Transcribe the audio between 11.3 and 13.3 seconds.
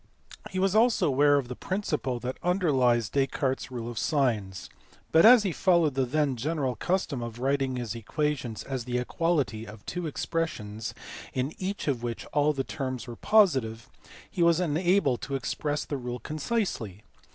in each of which all the terms were